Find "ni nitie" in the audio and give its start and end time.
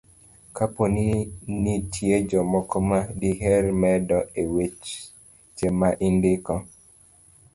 0.93-2.15